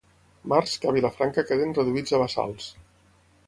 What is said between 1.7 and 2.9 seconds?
reduïts a bassals.